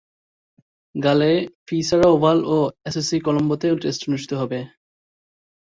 গালে, 0.95 1.31
P 1.65 1.77
Sara 1.87 2.07
Oval 2.09 2.37
ও 2.47 2.57
SSC 2.87 3.17
কলম্বোতে 3.25 3.67
টেস্ট 3.81 4.01
অনুষ্ঠিত 4.07 4.31
হবে। 4.41 4.59